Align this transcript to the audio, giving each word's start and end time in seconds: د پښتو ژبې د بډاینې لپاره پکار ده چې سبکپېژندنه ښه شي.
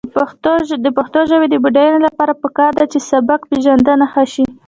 د 0.83 0.87
پښتو 0.97 1.19
ژبې 1.29 1.47
د 1.49 1.55
بډاینې 1.63 1.99
لپاره 2.07 2.33
پکار 2.43 2.71
ده 2.79 2.85
چې 2.91 2.99
سبکپېژندنه 3.09 4.05
ښه 4.13 4.23
شي. 4.33 4.45